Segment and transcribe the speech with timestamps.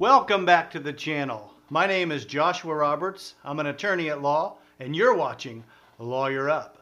[0.00, 1.52] Welcome back to the channel.
[1.70, 3.34] My name is Joshua Roberts.
[3.42, 5.64] I'm an attorney at law, and you're watching
[5.98, 6.78] Lawyer Up.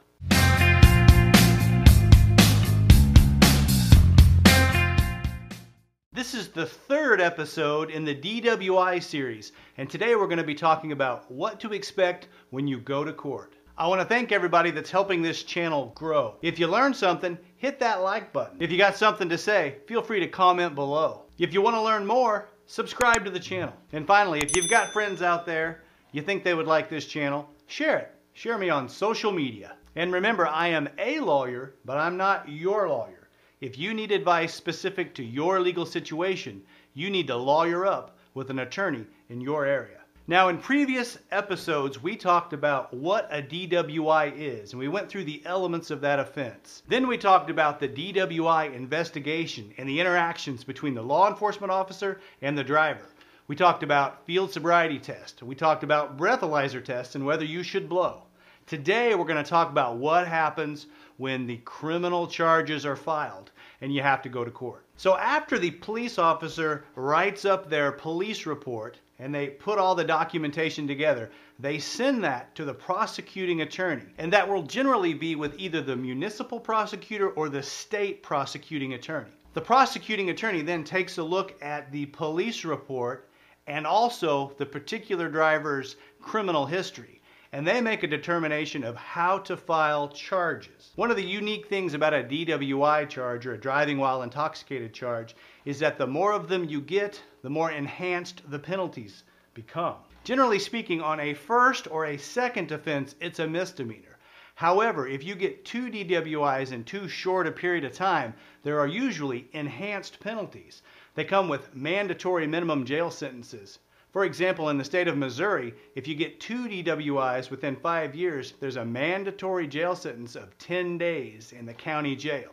[6.13, 10.55] This is the third episode in the DWI series, and today we're going to be
[10.55, 13.55] talking about what to expect when you go to court.
[13.79, 16.37] I want to thank everybody that's helping this channel grow.
[16.43, 18.61] If you learned something, hit that like button.
[18.61, 21.23] If you got something to say, feel free to comment below.
[21.39, 23.75] If you want to learn more, subscribe to the channel.
[23.93, 25.83] And finally, if you've got friends out there
[26.17, 28.15] you think they would like this channel, share it.
[28.33, 29.77] Share me on social media.
[29.97, 33.29] And remember, I am a lawyer, but I'm not your lawyer.
[33.61, 36.63] If you need advice specific to your legal situation,
[36.95, 39.96] you need to lawyer up with an attorney in your area.
[40.29, 45.23] Now, in previous episodes, we talked about what a DWI is, and we went through
[45.23, 46.83] the elements of that offense.
[46.89, 52.21] Then we talked about the DWI investigation and the interactions between the law enforcement officer
[52.43, 53.07] and the driver.
[53.47, 55.45] We talked about field sobriety test.
[55.45, 58.25] We talked about breathalyzer test and whether you should blow.
[58.67, 63.95] Today, we're going to talk about what happens when the criminal charges are filed and
[63.95, 64.87] you have to go to court.
[64.97, 70.05] So, after the police officer writes up their police report and they put all the
[70.05, 74.07] documentation together, they send that to the prosecuting attorney.
[74.19, 79.31] And that will generally be with either the municipal prosecutor or the state prosecuting attorney.
[79.55, 83.29] The prosecuting attorney then takes a look at the police report
[83.67, 87.16] and also the particular driver's criminal history
[87.57, 90.93] and they make a determination of how to file charges.
[90.95, 95.35] One of the unique things about a DWI charge or a driving while intoxicated charge
[95.65, 99.95] is that the more of them you get, the more enhanced the penalties become.
[100.23, 104.19] Generally speaking, on a first or a second offense, it's a misdemeanor.
[104.57, 108.35] However, if you get two DWIs in too short a period of time,
[108.65, 110.83] there are usually enhanced penalties.
[111.15, 113.79] They come with mandatory minimum jail sentences,
[114.17, 118.55] for example, in the state of Missouri, if you get two DWIs within five years,
[118.61, 122.53] there's a mandatory jail sentence of 10 days in the county jail.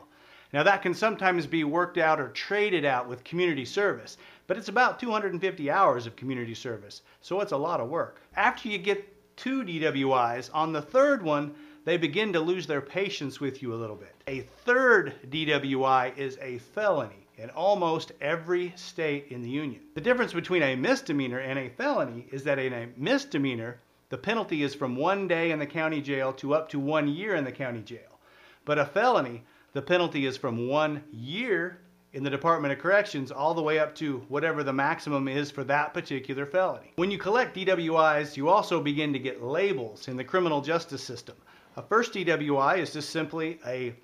[0.52, 4.68] Now, that can sometimes be worked out or traded out with community service, but it's
[4.68, 8.22] about 250 hours of community service, so it's a lot of work.
[8.35, 13.40] After you get two DWIs, on the third one, they begin to lose their patience
[13.40, 14.16] with you a little bit.
[14.28, 19.82] A third DWI is a felony in almost every state in the union.
[19.96, 23.80] The difference between a misdemeanor and a felony is that in a misdemeanor,
[24.10, 27.36] the penalty is from one day in the county jail to up to one year
[27.36, 28.20] in the county jail.
[28.66, 31.80] But a felony, the penalty is from one year
[32.14, 35.64] in the Department of Corrections all the way up to whatever the maximum is for
[35.64, 36.92] that particular felony.
[36.96, 41.36] When you collect DWIs, you also begin to get labels in the criminal justice system.
[41.76, 43.96] A first DWI is just simply a,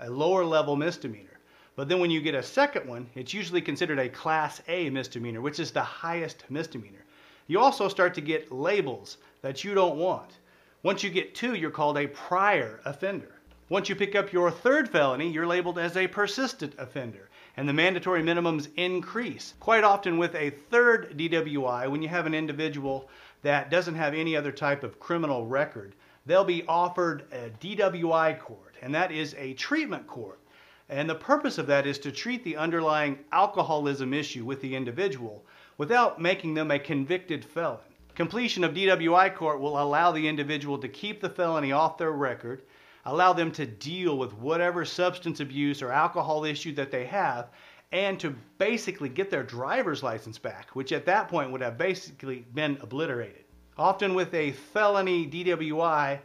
[0.00, 1.37] a lower level misdemeanor.
[1.78, 5.40] But then when you get a second one, it's usually considered a Class A misdemeanor,
[5.40, 7.04] which is the highest misdemeanor.
[7.46, 10.38] You also start to get labels that you don't want.
[10.82, 13.30] Once you get two, you're called a prior offender.
[13.68, 17.72] Once you pick up your third felony, you're labeled as a persistent offender, and the
[17.72, 19.54] mandatory minimums increase.
[19.60, 23.08] Quite often, with a third DWI, when you have an individual
[23.42, 25.94] that doesn't have any other type of criminal record,
[26.26, 30.40] they'll be offered a DWI court, and that is a treatment court
[30.88, 35.44] and the purpose of that is to treat the underlying alcoholism issue with the individual
[35.76, 37.78] without making them a convicted felon.
[38.14, 42.62] Completion of DWI court will allow the individual to keep the felony off their record,
[43.04, 47.50] allow them to deal with whatever substance abuse or alcohol issue that they have,
[47.92, 52.44] and to basically get their driver's license back, which at that point would have basically
[52.54, 53.44] been obliterated.
[53.78, 56.18] Often with a felony DWI,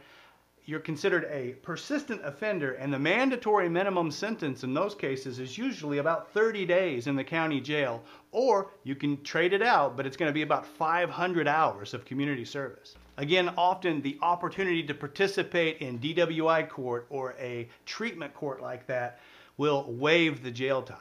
[0.66, 5.98] you're considered a persistent offender, and the mandatory minimum sentence in those cases is usually
[5.98, 8.02] about 30 days in the county jail,
[8.32, 12.06] or you can trade it out, but it's going to be about 500 hours of
[12.06, 12.94] community service.
[13.18, 19.20] Again, often the opportunity to participate in DWI court or a treatment court like that
[19.58, 20.98] will waive the jail time.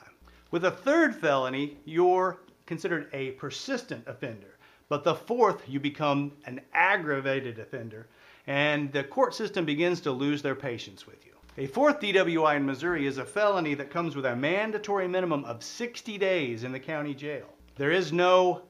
[0.52, 4.58] With a third felony, you're considered a persistent offender,
[4.90, 8.08] but the fourth, you become an aggravated offender
[8.48, 11.32] and the court system begins to lose their patience with you.
[11.58, 15.64] A fourth DWI in Missouri is a felony that comes with a mandatory minimum of
[15.64, 17.46] 60 days in the county jail.
[17.76, 18.64] There is no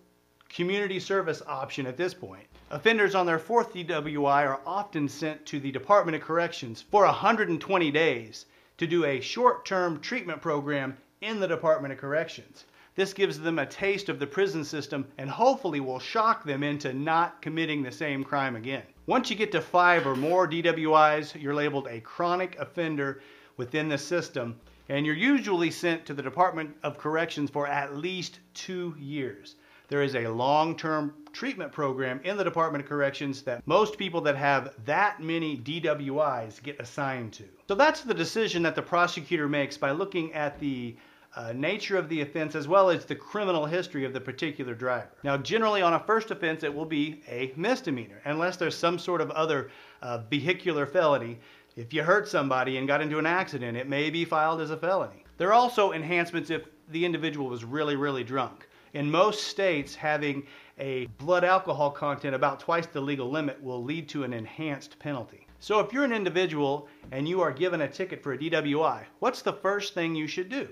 [0.49, 2.45] community service option at this point.
[2.69, 7.91] Offenders on their fourth DWI are often sent to the Department of Corrections for 120
[7.91, 8.45] days
[8.77, 12.65] to do a short term treatment program in the Department of Corrections.
[12.95, 16.93] This gives them a taste of the prison system and hopefully will shock them into
[16.93, 18.83] not committing the same crime again.
[19.05, 23.21] Once you get to five or more DWIs, you're labeled a chronic offender
[23.57, 24.57] within the system,
[24.87, 29.55] and you're usually sent to the Department of Corrections for at least two years.
[29.89, 34.21] there is a long term treatment program in the Department of Corrections that most people
[34.21, 37.43] that have that many DWIs get assigned to.
[37.67, 40.95] So that's the decision that the prosecutor makes by looking at the
[41.35, 45.09] uh, nature of the offense as well as the criminal history of the particular driver.
[45.23, 49.21] Now, generally on a first offense, it will be a misdemeanor unless there's some sort
[49.21, 49.71] of other
[50.01, 51.39] uh, vehicular felony.
[51.75, 54.77] If you hurt somebody and got into an accident, it may be filed as a
[54.77, 55.23] felony.
[55.37, 58.67] There are also enhancements if the individual was really, really drunk.
[58.93, 60.45] In most states, having
[60.77, 65.47] a blood alcohol content about twice the legal limit will lead to an enhanced penalty.
[65.59, 69.41] So if you're an individual and you are given a ticket for a DWI, what's
[69.41, 70.67] the first thing you should do?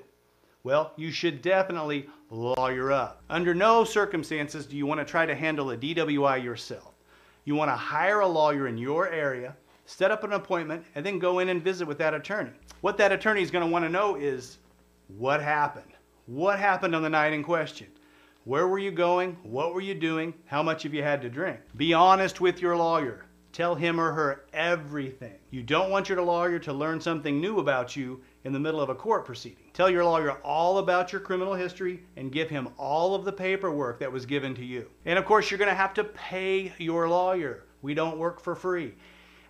[0.63, 3.23] Well, you should definitely lawyer up.
[3.29, 6.93] Under no circumstances do you want to try to handle a DWI yourself.
[7.45, 9.55] You want to hire a lawyer in your area,
[9.85, 12.51] set up an appointment, and then go in and visit with that attorney.
[12.81, 14.59] What that attorney is going to want to know is
[15.17, 15.91] what happened?
[16.27, 17.87] What happened on the night in question?
[18.43, 19.37] Where were you going?
[19.43, 20.33] What were you doing?
[20.45, 21.59] How much have you had to drink?
[21.75, 23.25] Be honest with your lawyer.
[23.51, 25.35] Tell him or her everything.
[25.49, 28.89] You don't want your lawyer to learn something new about you in the middle of
[28.89, 29.69] a court proceeding.
[29.73, 33.99] Tell your lawyer all about your criminal history and give him all of the paperwork
[33.99, 34.89] that was given to you.
[35.05, 37.65] And of course, you're going to have to pay your lawyer.
[37.81, 38.93] We don't work for free.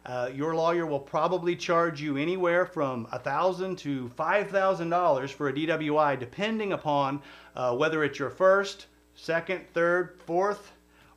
[0.06, 6.20] Uh, your lawyer will probably charge you anywhere from 1,000 to $5,000 for a DWI,
[6.20, 7.22] depending upon
[7.56, 10.72] uh, whether it's your first, second, third, fourth,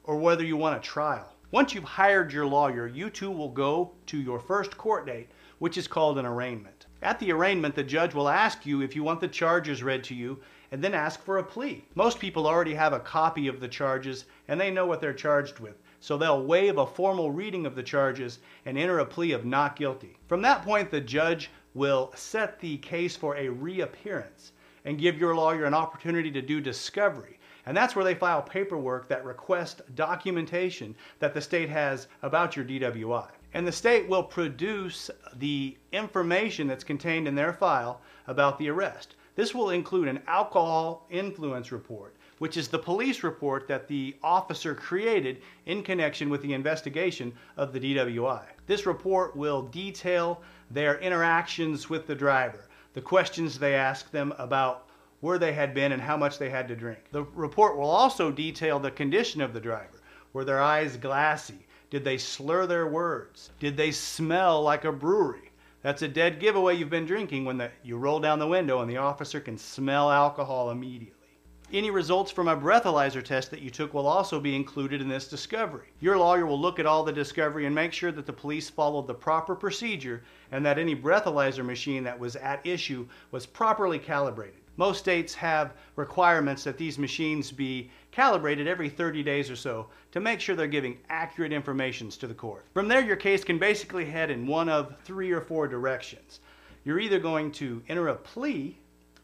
[0.05, 1.35] or whether you want a trial.
[1.51, 5.29] Once you've hired your lawyer, you two will go to your first court date,
[5.61, 6.87] which is called an arraignment.
[7.05, 10.15] At the arraignment, the judge will ask you if you want the charges read to
[10.15, 10.41] you
[10.73, 11.85] and then ask for a plea.
[11.95, 15.61] Most people already have a copy of the charges and they know what they're charged
[15.61, 19.45] with, so they'll waive a formal reading of the charges and enter a plea of
[19.45, 20.17] not guilty.
[20.29, 24.53] From that point, the judge will set the case for a reappearance
[24.87, 29.09] and give your lawyer an opportunity to do discovery and that's where they file paperwork
[29.09, 33.29] that request documentation that the state has about your DWI.
[33.55, 39.15] And the state will produce the information that's contained in their file about the arrest.
[39.37, 44.75] This will include an alcohol influence report, which is the police report that the officer
[44.75, 48.43] created in connection with the investigation of the DWI.
[48.67, 54.89] This report will detail their interactions with the driver, the questions they ask them about
[55.21, 57.05] where they had been and how much they had to drink.
[57.13, 60.01] The report will also detail the condition of the driver.
[60.33, 61.67] Were their eyes glassy?
[61.95, 63.51] Did they slur their words?
[63.61, 65.53] Did they smell like a brewery?
[65.83, 68.91] That's a dead giveaway you've been drinking when the, you roll down the window and
[68.91, 71.24] the officer can smell alcohol immediately.
[71.73, 75.27] Any results from a breathalyzer test that you took will also be included in this
[75.27, 75.89] discovery.
[75.99, 79.07] Your lawyer will look at all the discovery and make sure that the police followed
[79.07, 80.23] the proper procedure
[80.53, 84.61] and that any breathalyzer machine that was at issue was properly calibrated.
[84.77, 90.21] Most states have requirements that these machines be calibrated every 30 days or so to
[90.21, 92.67] make sure they're giving accurate information to the court.
[92.75, 96.41] From there, your case can basically head in one of three or four directions.
[96.85, 98.77] You're either going to enter a plea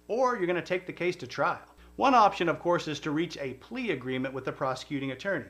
[0.08, 1.60] or you're going to take the case to trial.
[1.96, 5.46] One option, of course, is to reach a plea agreement with the prosecuting attorney.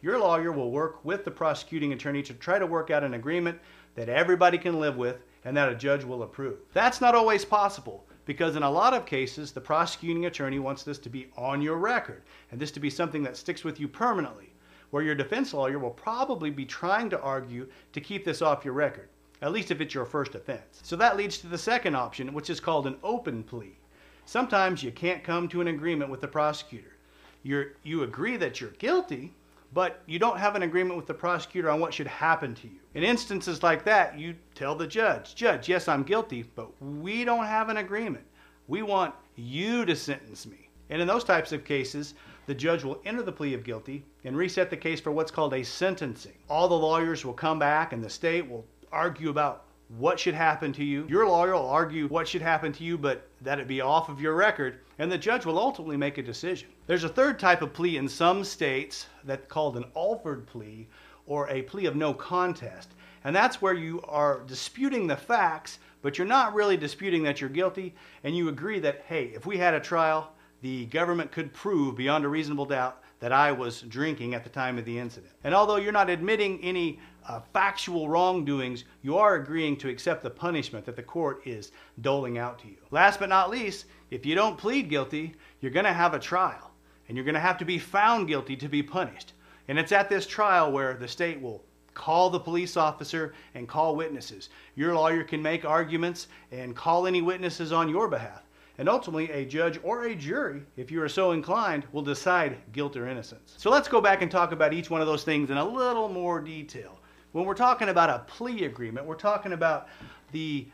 [0.00, 3.58] Your lawyer will work with the prosecuting attorney to try to work out an agreement
[3.94, 6.58] that everybody can live with and that a judge will approve.
[6.72, 10.98] That's not always possible because in a lot of cases, the prosecuting attorney wants this
[11.00, 14.52] to be on your record and this to be something that sticks with you permanently,
[14.90, 18.74] where your defense lawyer will probably be trying to argue to keep this off your
[18.74, 19.08] record,
[19.40, 20.80] at least if it's your first offense.
[20.82, 23.76] So that leads to the second option, which is called an open plea.
[24.24, 26.96] Sometimes you can't come to an agreement with the prosecutor.
[27.42, 29.34] You're, you agree that you're guilty,
[29.74, 32.78] but you don't have an agreement with the prosecutor on what should happen to you.
[32.94, 37.46] In instances like that, you tell the judge, Judge, yes, I'm guilty, but we don't
[37.46, 38.24] have an agreement.
[38.68, 40.68] We want you to sentence me.
[40.90, 42.14] And in those types of cases,
[42.46, 45.54] the judge will enter the plea of guilty and reset the case for what's called
[45.54, 46.36] a sentencing.
[46.50, 49.64] All the lawyers will come back and the state will argue about
[49.96, 51.06] what should happen to you.
[51.08, 54.20] Your lawyer will argue what should happen to you, but that it be off of
[54.20, 56.68] your record, and the judge will ultimately make a decision.
[56.86, 60.88] There's a third type of plea in some states that's called an Alford plea
[61.26, 62.90] or a plea of no contest.
[63.24, 67.50] And that's where you are disputing the facts, but you're not really disputing that you're
[67.50, 67.94] guilty,
[68.24, 72.24] and you agree that, hey, if we had a trial, the government could prove beyond
[72.24, 75.32] a reasonable doubt that I was drinking at the time of the incident.
[75.44, 76.98] And although you're not admitting any
[77.28, 82.36] uh, factual wrongdoings, you are agreeing to accept the punishment that the court is doling
[82.36, 82.78] out to you.
[82.90, 86.72] Last but not least, if you don't plead guilty, you're going to have a trial,
[87.06, 89.34] and you're going to have to be found guilty to be punished.
[89.68, 91.62] And it's at this trial where the state will
[91.94, 94.48] call the police officer and call witnesses.
[94.74, 98.42] Your lawyer can make arguments and call any witnesses on your behalf.
[98.78, 102.96] And ultimately a judge or a jury, if you are so inclined, will decide guilt
[102.96, 103.54] or innocence.
[103.58, 106.08] So let's go back and talk about each one of those things in a little
[106.08, 106.98] more detail.
[107.32, 109.88] When we're talking about a plea agreement, we're talking about
[110.32, 110.66] the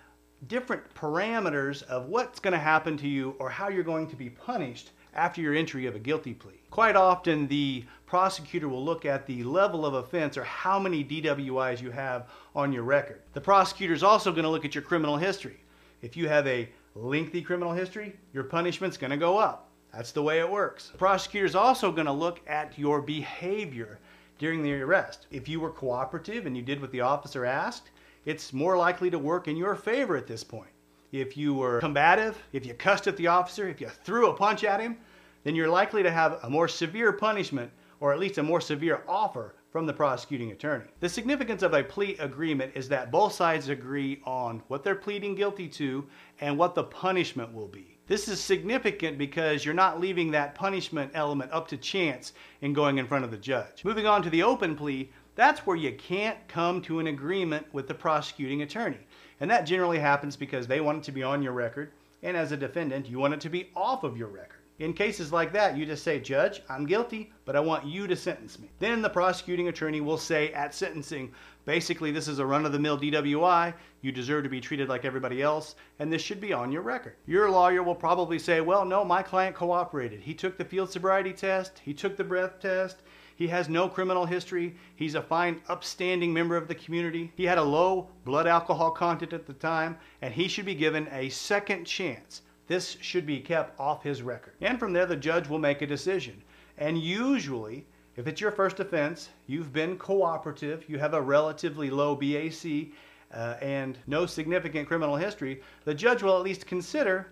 [0.47, 4.31] different parameters of what's going to happen to you or how you're going to be
[4.31, 6.61] punished after your entry of a guilty plea.
[6.71, 11.83] Quite often, the prosecutor will look at the level of offense or how many DWIs
[11.83, 13.23] you have on your record.
[13.33, 15.61] The prosecutor is also going to look at your criminal history.
[16.03, 16.69] If you have a
[17.01, 19.71] lengthy criminal history, your punishment's going to go up.
[19.93, 20.89] That's the way it works.
[20.89, 23.99] The prosecutor is also going to look at your behavior
[24.39, 25.27] during the arrest.
[25.31, 27.91] If you were cooperative and you did what the officer asked,
[28.25, 30.71] it's more likely to work in your favor at this point.
[31.13, 34.65] If you were combative, if you cussed at the officer, if you threw a punch
[34.65, 34.99] at him,
[35.45, 39.03] then you're likely to have a more severe punishment or at least a more severe
[39.09, 40.87] offer from the prosecuting attorney.
[41.01, 45.35] The significance of a plea agreement is that both sides agree on what they're pleading
[45.35, 46.07] guilty to
[46.41, 47.99] and what the punishment will be.
[48.07, 52.33] This is significant because you're not leaving that punishment element up to chance
[52.63, 53.85] in going in front of the judge.
[53.85, 57.87] Moving on to the open plea, that's where you can't come to an agreement with
[57.87, 59.07] the prosecuting attorney.
[59.41, 62.51] And that generally happens because they want it to be on your record, and as
[62.51, 64.63] a defendant, you want it to be off of your record.
[64.79, 68.15] In cases like that, you just say, Judge, I'm guilty, but I want you to
[68.15, 68.71] sentence me.
[68.79, 71.33] Then the prosecuting attorney will say at sentencing,
[71.65, 73.75] basically, this is a run of the mill DWI.
[74.03, 77.17] You deserve to be treated like everybody else, and this should be on your record.
[77.27, 80.21] Your lawyer will probably say, Well, no, my client cooperated.
[80.21, 83.03] He took the field sobriety test, he took the breath test,
[83.35, 84.75] he has no criminal history.
[84.97, 87.33] He's a fine, upstanding member of the community.
[87.37, 91.09] He had a low blood alcohol content at the time, and he should be given
[91.13, 94.53] a second chance this should be kept off his record.
[94.61, 96.43] And from there, the judge will make a decision.
[96.77, 102.15] And usually, if it's your first offense, you've been cooperative, you have a relatively low
[102.15, 102.93] BAC,
[103.33, 107.29] uh, and no significant criminal history, the judge will at least consider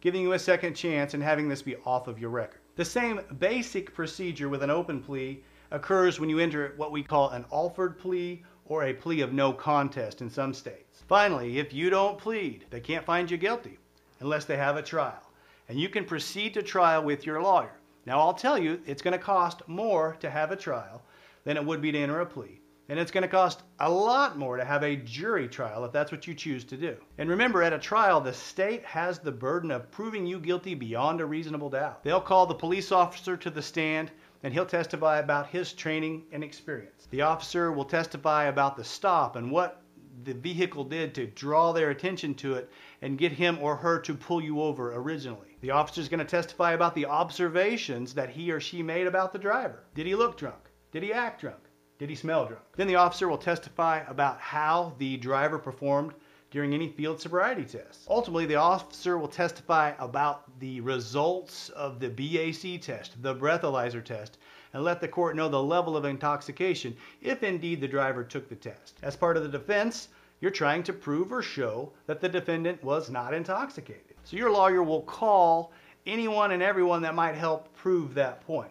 [0.00, 2.60] giving you a second chance and having this be off of your record.
[2.76, 7.30] The same basic procedure with an open plea occurs when you enter what we call
[7.30, 11.04] an Alford plea or a plea of no contest in some states.
[11.06, 13.78] Finally, if you don't plead, they can't find you guilty
[14.20, 15.22] unless they have a trial.
[15.68, 17.72] And you can proceed to trial with your lawyer.
[18.06, 21.02] Now, I'll tell you, it's going to cost more to have a trial
[21.44, 22.60] than it would be to enter a plea.
[22.88, 26.10] And it's going to cost a lot more to have a jury trial if that's
[26.10, 26.96] what you choose to do.
[27.18, 31.20] And remember, at a trial, the state has the burden of proving you guilty beyond
[31.20, 32.02] a reasonable doubt.
[32.02, 34.10] They'll call the police officer to the stand
[34.42, 37.06] and he'll testify about his training and experience.
[37.10, 39.79] The officer will testify about the stop and what
[40.24, 42.70] the vehicle did to draw their attention to it
[43.02, 45.56] and get him or her to pull you over originally.
[45.60, 49.32] The officer is going to testify about the observations that he or she made about
[49.32, 49.84] the driver.
[49.94, 50.70] Did he look drunk?
[50.92, 51.60] Did he act drunk?
[51.98, 52.64] Did he smell drunk?
[52.76, 56.14] Then the officer will testify about how the driver performed
[56.50, 58.06] during any field sobriety test.
[58.08, 64.38] Ultimately, the officer will testify about the results of the BAC test, the breathalyzer test,
[64.72, 68.54] and let the court know the level of intoxication if indeed the driver took the
[68.54, 68.98] test.
[69.02, 70.08] As part of the defense,
[70.40, 74.14] you're trying to prove or show that the defendant was not intoxicated.
[74.24, 75.72] So your lawyer will call
[76.06, 78.70] anyone and everyone that might help prove that point.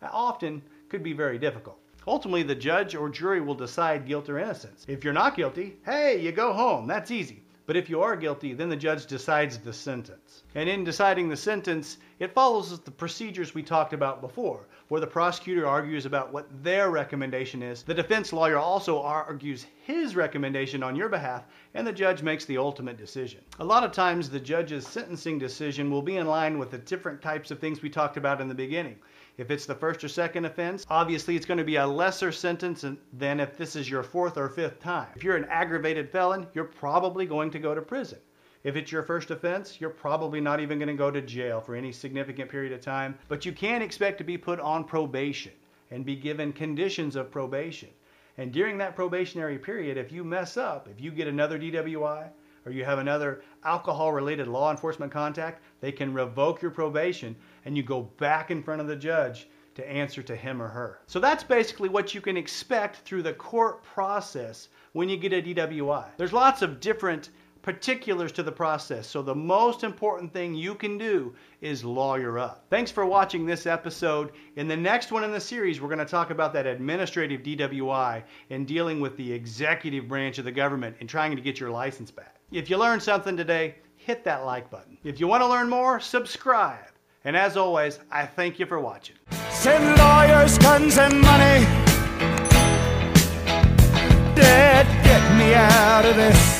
[0.00, 1.78] That often could be very difficult.
[2.06, 4.84] Ultimately, the judge or jury will decide guilt or innocence.
[4.86, 6.86] If you're not guilty, hey, you go home.
[6.86, 7.42] That's easy.
[7.66, 10.44] But if you are guilty, then the judge decides the sentence.
[10.54, 15.06] And in deciding the sentence, it follows the procedures we talked about before, where the
[15.08, 17.82] prosecutor argues about what their recommendation is.
[17.82, 21.42] The defense lawyer also argues his recommendation on your behalf,
[21.74, 23.40] and the judge makes the ultimate decision.
[23.58, 27.20] A lot of times, the judge's sentencing decision will be in line with the different
[27.20, 28.96] types of things we talked about in the beginning.
[29.38, 32.84] If it's the first or second offense, obviously it's going to be a lesser sentence
[33.12, 35.08] than if this is your fourth or fifth time.
[35.14, 38.18] If you're an aggravated felon, you're probably going to go to prison.
[38.64, 41.76] If it's your first offense, you're probably not even going to go to jail for
[41.76, 45.52] any significant period of time, but you can expect to be put on probation
[45.90, 47.90] and be given conditions of probation.
[48.38, 52.28] And during that probationary period, if you mess up, if you get another DWI,
[52.66, 57.76] or you have another alcohol related law enforcement contact, they can revoke your probation and
[57.76, 61.00] you go back in front of the judge to answer to him or her.
[61.06, 65.42] So that's basically what you can expect through the court process when you get a
[65.42, 66.06] DWI.
[66.16, 67.30] There's lots of different
[67.66, 69.08] particulars to the process.
[69.08, 72.64] So the most important thing you can do is lawyer up.
[72.70, 74.30] Thanks for watching this episode.
[74.54, 78.22] In the next one in the series, we're going to talk about that administrative DWI
[78.50, 82.12] and dealing with the executive branch of the government and trying to get your license
[82.12, 82.35] back.
[82.52, 84.98] If you learned something today, hit that like button.
[85.02, 86.78] If you want to learn more, subscribe.
[87.24, 89.16] And as always, I thank you for watching.
[89.50, 91.66] Send lawyers, guns, and money.
[94.36, 96.55] Dad, get me out of this.